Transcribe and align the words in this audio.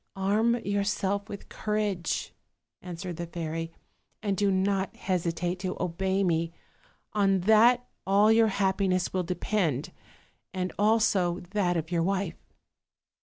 "Arm 0.15 0.55
yourself 0.65 1.29
with 1.29 1.47
courage," 1.47 2.33
answered 2.81 3.17
the 3.17 3.27
fairy, 3.27 3.71
"and 4.23 4.35
do 4.35 4.49
not 4.49 4.95
hesitate 4.95 5.59
to 5.59 5.77
obey 5.79 6.23
me; 6.23 6.51
on 7.13 7.41
that 7.41 7.87
all 8.07 8.31
your 8.31 8.49
happi 8.49 8.89
ness 8.89 9.13
will 9.13 9.21
depend, 9.21 9.91
as 10.55 10.69
also 10.79 11.41
that 11.51 11.77
of 11.77 11.91
your 11.91 12.01
wife." 12.01 12.49